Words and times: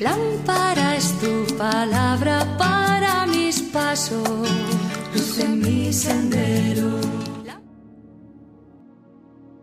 Lámpara 0.00 0.96
es 0.96 1.18
tu 1.20 1.56
palabra 1.56 2.44
para 2.58 3.26
mis 3.26 3.62
pasos, 3.62 4.28
luz 5.14 5.38
en 5.38 5.60
mi 5.60 5.92
sendero. 5.92 7.00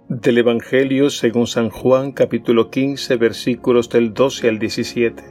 Del 0.09 0.39
Evangelio 0.39 1.09
según 1.09 1.45
San 1.45 1.69
Juan 1.69 2.11
capítulo 2.13 2.71
15 2.71 3.15
versículos 3.17 3.89
del 3.89 4.13
12 4.13 4.49
al 4.49 4.59
17. 4.59 5.23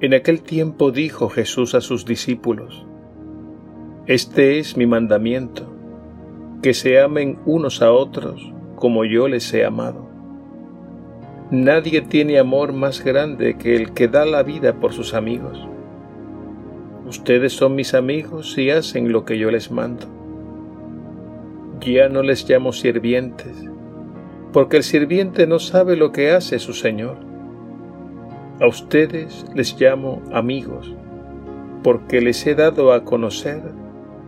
En 0.00 0.14
aquel 0.14 0.42
tiempo 0.42 0.92
dijo 0.92 1.28
Jesús 1.28 1.74
a 1.74 1.80
sus 1.80 2.04
discípulos, 2.04 2.86
Este 4.06 4.60
es 4.60 4.76
mi 4.76 4.86
mandamiento, 4.86 5.72
que 6.62 6.72
se 6.72 7.00
amen 7.00 7.38
unos 7.46 7.82
a 7.82 7.90
otros 7.90 8.52
como 8.76 9.04
yo 9.04 9.26
les 9.26 9.52
he 9.54 9.64
amado. 9.64 10.07
Nadie 11.50 12.02
tiene 12.02 12.38
amor 12.38 12.74
más 12.74 13.02
grande 13.02 13.56
que 13.56 13.74
el 13.74 13.94
que 13.94 14.06
da 14.06 14.26
la 14.26 14.42
vida 14.42 14.74
por 14.74 14.92
sus 14.92 15.14
amigos. 15.14 15.66
Ustedes 17.06 17.54
son 17.54 17.74
mis 17.74 17.94
amigos 17.94 18.58
y 18.58 18.68
hacen 18.68 19.12
lo 19.12 19.24
que 19.24 19.38
yo 19.38 19.50
les 19.50 19.70
mando. 19.70 20.04
Ya 21.80 22.10
no 22.10 22.22
les 22.22 22.46
llamo 22.46 22.74
sirvientes, 22.74 23.64
porque 24.52 24.76
el 24.76 24.82
sirviente 24.82 25.46
no 25.46 25.58
sabe 25.58 25.96
lo 25.96 26.12
que 26.12 26.32
hace 26.32 26.58
su 26.58 26.74
Señor. 26.74 27.16
A 28.60 28.66
ustedes 28.66 29.46
les 29.54 29.80
llamo 29.80 30.20
amigos, 30.30 30.94
porque 31.82 32.20
les 32.20 32.46
he 32.46 32.54
dado 32.54 32.92
a 32.92 33.04
conocer 33.04 33.62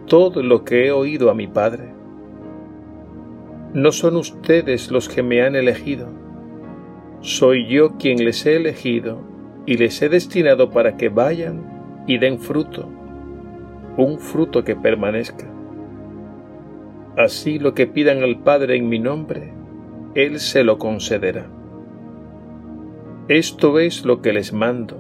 todo 0.07 0.43
lo 0.43 0.65
que 0.65 0.87
he 0.87 0.91
oído 0.91 1.29
a 1.29 1.35
mi 1.35 1.49
Padre. 1.49 1.93
No 3.75 3.93
son 3.93 4.17
ustedes 4.17 4.91
los 4.91 5.11
que 5.11 5.23
me 5.23 5.43
han 5.43 5.55
elegido, 5.55 6.20
soy 7.21 7.67
yo 7.67 7.99
quien 7.99 8.25
les 8.25 8.47
he 8.47 8.57
elegido 8.57 9.21
y 9.67 9.77
les 9.77 10.01
he 10.01 10.09
destinado 10.09 10.71
para 10.71 10.97
que 10.97 11.09
vayan 11.09 12.05
y 12.07 12.19
den 12.19 12.39
fruto, 12.39 12.89
un 13.97 14.19
fruto 14.19 14.65
que 14.65 14.75
permanezca. 14.75 15.47
Así 17.17 17.59
lo 17.59 17.75
que 17.75 17.87
pidan 17.87 18.23
al 18.23 18.39
Padre 18.39 18.77
en 18.77 18.89
mi 18.89 18.99
nombre, 18.99 19.53
Él 20.15 20.41
se 20.41 20.65
lo 20.65 20.79
concederá. 20.79 21.47
Esto 23.29 23.79
es 23.79 24.05
lo 24.05 24.23
que 24.23 24.33
les 24.33 24.53
mando, 24.53 24.97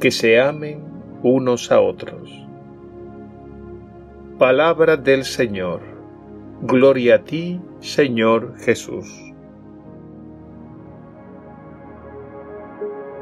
que 0.00 0.10
se 0.10 0.40
amen 0.40 0.82
unos 1.22 1.72
a 1.72 1.80
otros. 1.80 2.30
Palabra 4.38 4.96
del 4.96 5.24
Señor. 5.24 5.80
Gloria 6.62 7.16
a 7.16 7.24
ti, 7.24 7.60
Señor 7.80 8.54
Jesús. 8.58 9.27
thank 12.80 12.92
you 12.92 13.17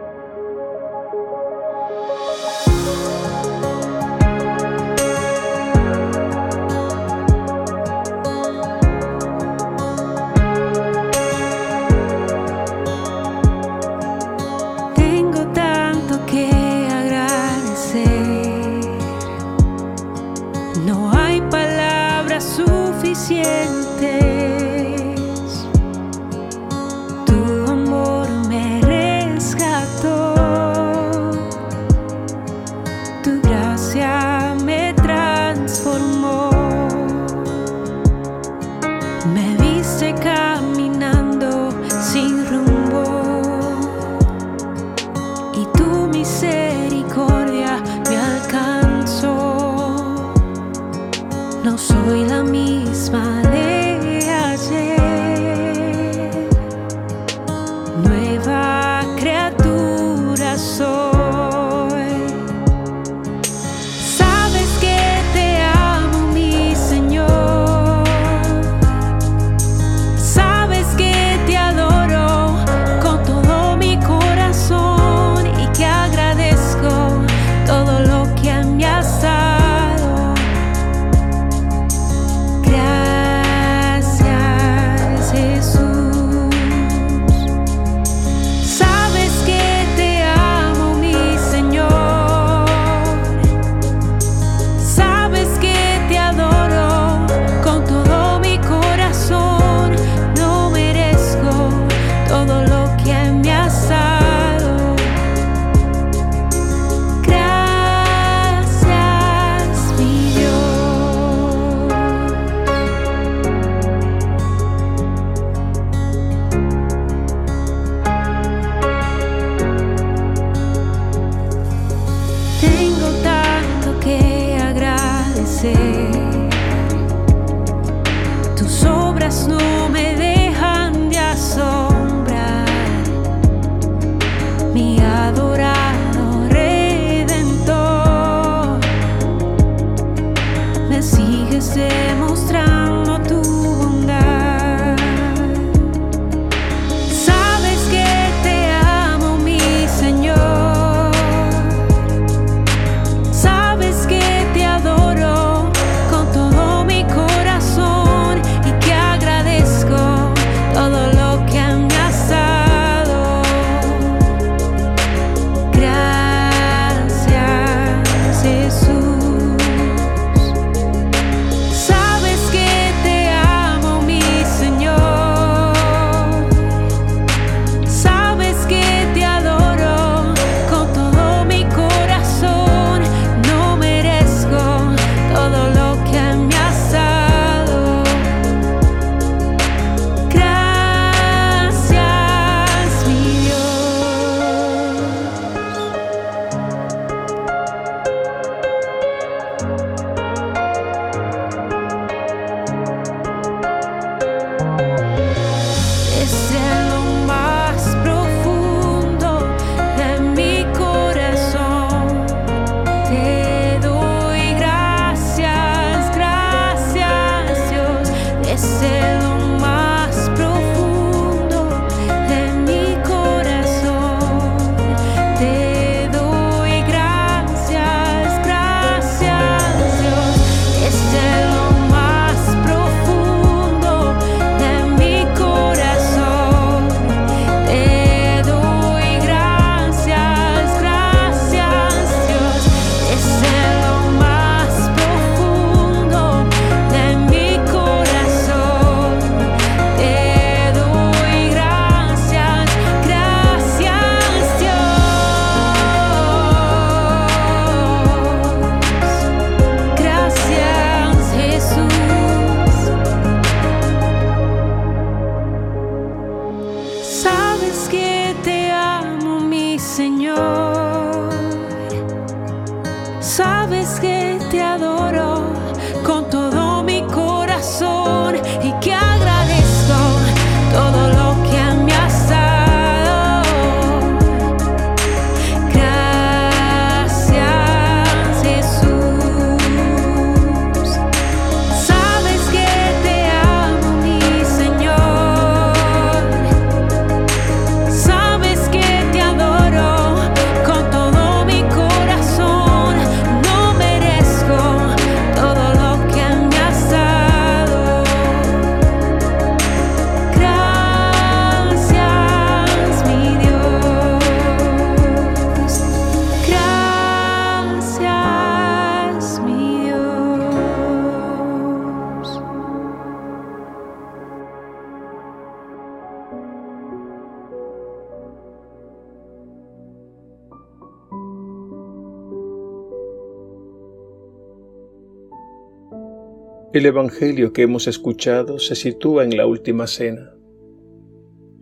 El 336.77 336.85
Evangelio 336.85 337.55
que 337.55 337.63
hemos 337.63 337.89
escuchado 337.89 338.59
se 338.59 338.75
sitúa 338.75 339.25
en 339.25 339.35
la 339.35 339.47
última 339.47 339.87
cena. 339.87 340.35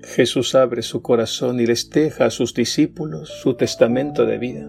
Jesús 0.03 0.57
abre 0.57 0.83
su 0.83 1.03
corazón 1.03 1.61
y 1.61 1.67
les 1.67 1.89
deja 1.89 2.25
a 2.27 2.31
sus 2.31 2.53
discípulos 2.53 3.29
su 3.29 3.55
testamento 3.55 4.27
de 4.27 4.39
vida. 4.39 4.69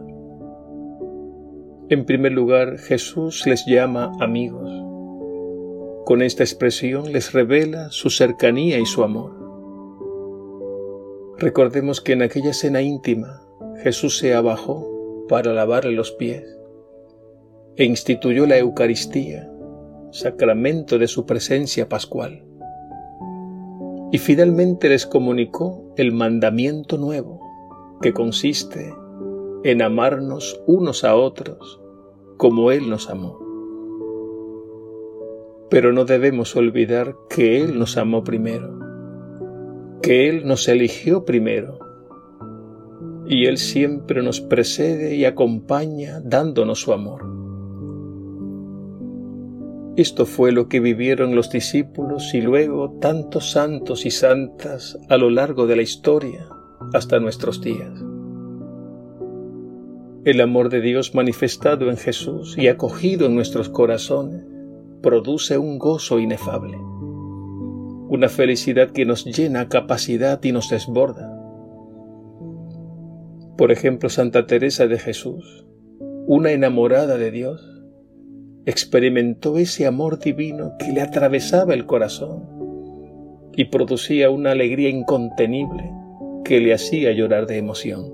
En 1.90 2.06
primer 2.06 2.34
lugar, 2.34 2.78
Jesús 2.78 3.48
les 3.48 3.66
llama 3.66 4.12
amigos. 4.20 4.70
Con 6.06 6.22
esta 6.22 6.44
expresión 6.44 7.12
les 7.12 7.34
revela 7.34 7.90
su 7.90 8.12
cercanía 8.12 8.78
y 8.78 8.86
su 8.86 9.04
amor. 9.04 9.32
Recordemos 11.40 12.02
que 12.02 12.14
en 12.14 12.22
aquella 12.22 12.54
cena 12.54 12.84
íntima 12.84 13.42
Jesús 13.82 14.20
se 14.20 14.36
abajó 14.36 15.26
para 15.28 15.54
lavarle 15.54 15.94
los 15.94 16.12
pies 16.12 16.44
e 17.78 17.84
instituyó 17.84 18.46
la 18.46 18.60
Eucaristía, 18.60 19.52
sacramento 20.16 20.98
de 20.98 21.10
su 21.10 21.26
presencia 21.26 21.90
pascual. 21.90 22.46
Y 24.14 24.18
finalmente 24.18 24.88
les 24.88 25.06
comunicó 25.06 25.94
el 25.98 26.14
mandamiento 26.14 26.98
nuevo, 26.98 27.42
que 28.02 28.14
consiste 28.14 28.94
en 29.66 29.82
amarnos 29.82 30.62
unos 30.68 31.04
a 31.04 31.16
otros 31.16 31.82
como 32.38 32.72
Él 32.72 32.90
nos 32.90 33.10
amó. 33.10 33.38
Pero 35.70 35.92
no 35.92 36.06
debemos 36.06 36.56
olvidar 36.56 37.16
que 37.30 37.62
Él 37.62 37.78
nos 37.78 37.98
amó 37.98 38.24
primero, 38.24 38.80
que 40.02 40.30
Él 40.30 40.48
nos 40.48 40.70
eligió 40.70 41.26
primero, 41.26 41.80
y 43.28 43.48
Él 43.48 43.58
siempre 43.58 44.24
nos 44.24 44.40
precede 44.40 45.16
y 45.16 45.26
acompaña 45.26 46.22
dándonos 46.24 46.80
su 46.80 46.94
amor. 46.94 47.45
Esto 49.98 50.26
fue 50.26 50.52
lo 50.52 50.68
que 50.68 50.82
vivieron 50.82 51.36
los 51.36 51.50
discípulos 51.50 52.34
y 52.34 52.42
luego 52.42 52.98
tantos 53.00 53.52
santos 53.52 54.06
y 54.06 54.12
santas 54.12 55.00
a 55.08 55.16
lo 55.16 55.30
largo 55.30 55.68
de 55.68 55.78
la 55.78 55.84
historia 55.84 56.50
hasta 56.94 57.22
nuestros 57.22 57.62
días. 57.62 57.94
El 60.26 60.42
amor 60.42 60.68
de 60.68 60.82
Dios 60.82 61.16
manifestado 61.16 61.90
en 61.90 61.96
Jesús 61.96 62.58
y 62.58 62.68
acogido 62.68 63.28
en 63.28 63.36
nuestros 63.36 63.70
corazones 63.70 64.44
produce 65.02 65.58
un 65.58 65.80
gozo 65.80 66.20
inefable, 66.20 66.78
una 68.10 68.28
felicidad 68.28 68.90
que 68.90 69.06
nos 69.06 69.24
llena 69.24 69.62
a 69.62 69.70
capacidad 69.70 70.44
y 70.44 70.52
nos 70.52 70.70
desborda. 70.70 71.32
Por 73.58 73.72
ejemplo, 73.72 74.10
Santa 74.10 74.46
Teresa 74.46 74.88
de 74.88 75.00
Jesús, 75.00 75.66
una 76.28 76.52
enamorada 76.52 77.18
de 77.18 77.32
Dios, 77.32 77.75
experimentó 78.66 79.58
ese 79.58 79.86
amor 79.86 80.20
divino 80.20 80.74
que 80.80 80.92
le 80.92 81.02
atravesaba 81.02 81.74
el 81.74 81.86
corazón 81.86 82.44
y 83.56 83.66
producía 83.66 84.30
una 84.30 84.52
alegría 84.52 84.90
incontenible 84.90 85.92
que 86.44 86.60
le 86.60 86.74
hacía 86.74 87.12
llorar 87.12 87.48
de 87.48 87.58
emoción. 87.58 88.14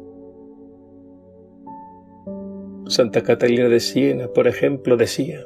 Santa 2.88 3.24
Catalina 3.24 3.70
de 3.70 3.80
Siena, 3.80 4.28
por 4.28 4.48
ejemplo, 4.48 4.98
decía, 4.98 5.40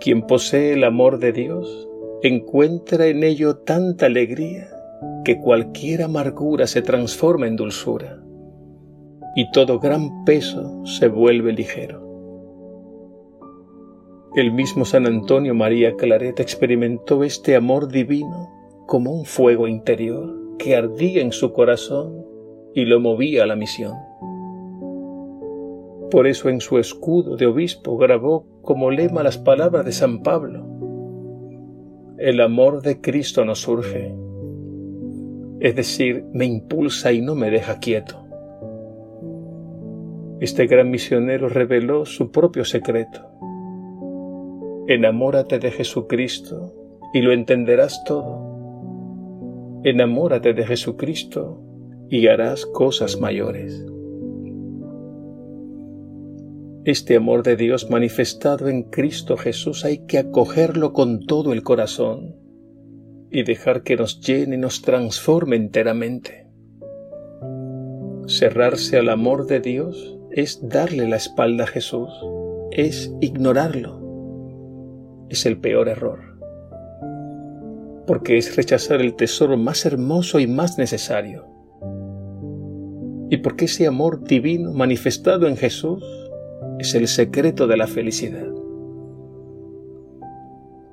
quien 0.00 0.22
posee 0.22 0.74
el 0.74 0.84
amor 0.84 1.18
de 1.18 1.32
Dios 1.32 1.88
encuentra 2.22 3.06
en 3.06 3.24
ello 3.24 3.56
tanta 3.56 4.06
alegría 4.06 4.68
que 5.24 5.38
cualquier 5.38 6.02
amargura 6.02 6.66
se 6.66 6.82
transforma 6.82 7.46
en 7.46 7.56
dulzura 7.56 8.22
y 9.34 9.50
todo 9.50 9.80
gran 9.80 10.24
peso 10.24 10.84
se 10.86 11.08
vuelve 11.08 11.52
ligero. 11.52 12.05
El 14.36 14.52
mismo 14.52 14.84
San 14.84 15.06
Antonio 15.06 15.54
María 15.54 15.96
Claret 15.96 16.40
experimentó 16.40 17.24
este 17.24 17.56
amor 17.56 17.88
divino 17.88 18.52
como 18.84 19.10
un 19.10 19.24
fuego 19.24 19.66
interior 19.66 20.30
que 20.58 20.76
ardía 20.76 21.22
en 21.22 21.32
su 21.32 21.54
corazón 21.54 22.22
y 22.74 22.84
lo 22.84 23.00
movía 23.00 23.44
a 23.44 23.46
la 23.46 23.56
misión. 23.56 23.94
Por 26.10 26.26
eso 26.26 26.50
en 26.50 26.60
su 26.60 26.76
escudo 26.76 27.36
de 27.36 27.46
obispo 27.46 27.96
grabó 27.96 28.44
como 28.60 28.90
lema 28.90 29.22
las 29.22 29.38
palabras 29.38 29.86
de 29.86 29.92
San 29.92 30.22
Pablo. 30.22 30.66
El 32.18 32.42
amor 32.42 32.82
de 32.82 33.00
Cristo 33.00 33.42
nos 33.46 33.60
surge, 33.60 34.14
es 35.60 35.74
decir, 35.74 36.26
me 36.34 36.44
impulsa 36.44 37.10
y 37.10 37.22
no 37.22 37.36
me 37.36 37.50
deja 37.50 37.78
quieto. 37.78 38.22
Este 40.40 40.66
gran 40.66 40.90
misionero 40.90 41.48
reveló 41.48 42.04
su 42.04 42.30
propio 42.30 42.66
secreto 42.66 43.35
Enamórate 44.88 45.58
de 45.58 45.72
Jesucristo 45.72 46.72
y 47.12 47.20
lo 47.20 47.32
entenderás 47.32 48.04
todo. 48.04 49.80
Enamórate 49.82 50.54
de 50.54 50.64
Jesucristo 50.64 51.60
y 52.08 52.28
harás 52.28 52.66
cosas 52.66 53.20
mayores. 53.20 53.84
Este 56.84 57.16
amor 57.16 57.42
de 57.42 57.56
Dios 57.56 57.90
manifestado 57.90 58.68
en 58.68 58.84
Cristo 58.84 59.36
Jesús 59.36 59.84
hay 59.84 60.06
que 60.06 60.18
acogerlo 60.18 60.92
con 60.92 61.26
todo 61.26 61.52
el 61.52 61.64
corazón 61.64 62.36
y 63.32 63.42
dejar 63.42 63.82
que 63.82 63.96
nos 63.96 64.20
llene 64.20 64.56
nos 64.56 64.82
transforme 64.82 65.56
enteramente. 65.56 66.46
Cerrarse 68.28 68.98
al 68.98 69.08
amor 69.08 69.48
de 69.48 69.58
Dios 69.58 70.16
es 70.30 70.60
darle 70.68 71.08
la 71.08 71.16
espalda 71.16 71.64
a 71.64 71.66
Jesús, 71.66 72.08
es 72.70 73.12
ignorarlo 73.20 74.05
es 75.28 75.46
el 75.46 75.58
peor 75.58 75.88
error, 75.88 76.20
porque 78.06 78.38
es 78.38 78.56
rechazar 78.56 79.00
el 79.00 79.14
tesoro 79.14 79.56
más 79.56 79.84
hermoso 79.84 80.38
y 80.38 80.46
más 80.46 80.78
necesario. 80.78 81.46
Y 83.28 83.38
porque 83.38 83.64
ese 83.64 83.86
amor 83.86 84.22
divino 84.22 84.72
manifestado 84.72 85.48
en 85.48 85.56
Jesús 85.56 86.04
es 86.78 86.94
el 86.94 87.08
secreto 87.08 87.66
de 87.66 87.76
la 87.76 87.86
felicidad. 87.86 88.46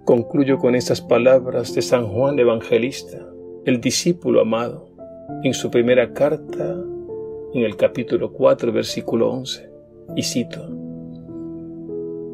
Concluyo 0.06 0.58
con 0.58 0.76
estas 0.76 1.00
palabras 1.02 1.74
de 1.76 1.82
San 1.82 2.08
Juan 2.08 2.40
Evangelista, 2.40 3.20
el 3.66 3.80
discípulo 3.80 4.42
amado, 4.42 4.90
en 5.44 5.54
su 5.54 5.70
primera 5.72 6.12
carta, 6.14 6.76
en 7.54 7.64
el 7.64 7.78
capítulo 7.78 8.34
4, 8.34 8.72
versículo 8.72 9.32
11, 9.32 9.70
y 10.16 10.24
cito, 10.24 10.68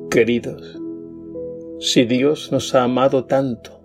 Queridos, 0.10 0.79
si 1.80 2.04
Dios 2.04 2.52
nos 2.52 2.76
ha 2.76 2.84
amado 2.84 3.24
tanto, 3.24 3.80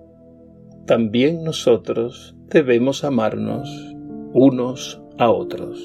también 0.85 1.45
nosotros 1.45 2.35
debemos 2.49 3.05
amarnos 3.05 3.69
unos 4.33 5.01
a 5.17 5.31
otros. 5.31 5.81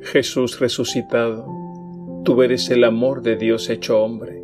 Jesús 0.00 0.58
resucitado, 0.58 1.46
tú 2.24 2.42
eres 2.42 2.70
el 2.70 2.84
amor 2.84 3.20
de 3.20 3.36
Dios 3.36 3.68
hecho 3.68 4.02
hombre. 4.02 4.42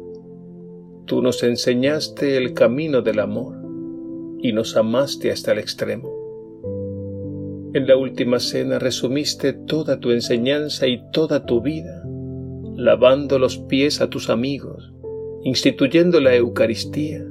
Tú 1.07 1.23
nos 1.23 1.43
enseñaste 1.43 2.37
el 2.37 2.53
camino 2.53 3.01
del 3.01 3.21
amor 3.21 3.57
y 4.41 4.53
nos 4.53 4.77
amaste 4.77 5.33
hasta 5.33 5.53
el 5.53 5.59
extremo. 5.59 6.18
En 7.75 7.87
la 7.87 7.97
última 7.97 8.41
cena 8.41 8.79
resumiste 8.79 9.53
toda 9.53 10.01
tu 10.01 10.11
enseñanza 10.11 10.87
y 10.87 11.03
toda 11.13 11.45
tu 11.45 11.61
vida, 11.61 12.03
lavando 12.77 13.39
los 13.39 13.59
pies 13.59 14.01
a 14.01 14.09
tus 14.09 14.31
amigos, 14.31 14.95
instituyendo 15.45 16.19
la 16.21 16.35
Eucaristía 16.35 17.23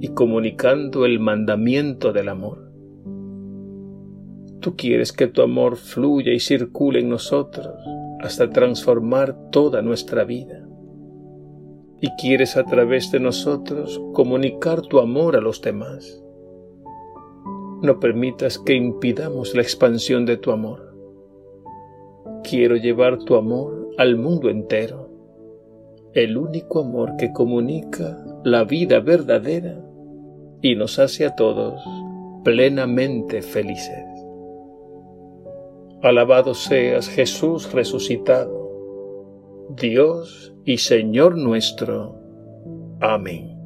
y 0.00 0.08
comunicando 0.08 1.04
el 1.04 1.20
mandamiento 1.20 2.12
del 2.12 2.30
amor. 2.30 2.72
Tú 4.60 4.74
quieres 4.76 5.12
que 5.12 5.28
tu 5.28 5.40
amor 5.40 5.76
fluya 5.76 6.32
y 6.32 6.40
circule 6.40 6.98
en 6.98 7.08
nosotros 7.08 7.72
hasta 8.20 8.50
transformar 8.50 9.50
toda 9.50 9.82
nuestra 9.82 10.24
vida. 10.24 10.66
Y 12.00 12.08
quieres 12.20 12.56
a 12.56 12.64
través 12.64 13.12
de 13.12 13.20
nosotros 13.20 14.00
comunicar 14.14 14.82
tu 14.82 14.98
amor 14.98 15.36
a 15.36 15.40
los 15.40 15.62
demás. 15.62 16.22
No 17.82 17.98
permitas 17.98 18.58
que 18.58 18.74
impidamos 18.74 19.54
la 19.54 19.62
expansión 19.62 20.26
de 20.26 20.36
tu 20.36 20.50
amor. 20.52 20.94
Quiero 22.42 22.76
llevar 22.76 23.18
tu 23.24 23.36
amor 23.36 23.90
al 23.96 24.16
mundo 24.16 24.50
entero, 24.50 25.08
el 26.12 26.36
único 26.36 26.80
amor 26.80 27.16
que 27.16 27.32
comunica 27.32 28.18
la 28.44 28.64
vida 28.64 29.00
verdadera 29.00 29.80
y 30.62 30.74
nos 30.74 30.98
hace 30.98 31.24
a 31.24 31.34
todos 31.36 31.82
plenamente 32.44 33.42
felices. 33.42 34.04
Alabado 36.02 36.54
seas 36.54 37.08
Jesús 37.08 37.72
resucitado, 37.72 39.68
Dios 39.76 40.54
y 40.64 40.78
Señor 40.78 41.36
nuestro. 41.36 42.18
Amén. 43.00 43.59